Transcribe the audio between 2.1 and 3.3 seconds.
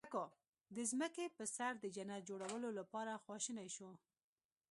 جوړولو لپاره